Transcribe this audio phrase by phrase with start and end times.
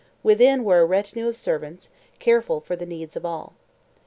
[0.23, 3.53] Within were a retinue of servants, careful for the needs of all.